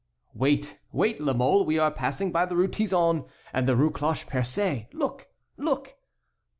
"Wait! 0.33 0.79
wait! 0.91 1.19
La 1.19 1.31
Mole, 1.31 1.63
we 1.63 1.77
are 1.77 1.91
passing 1.91 2.31
by 2.31 2.43
the 2.43 2.55
Rue 2.55 2.67
Tizon 2.67 3.23
and 3.53 3.67
the 3.67 3.75
Rue 3.75 3.91
Cloche 3.91 4.25
Percée; 4.25 4.91
look! 4.93 5.27
look!" 5.57 5.95